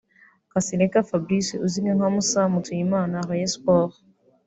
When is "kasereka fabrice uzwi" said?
0.51-1.89